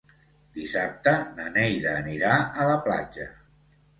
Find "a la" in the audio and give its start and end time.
2.63-2.79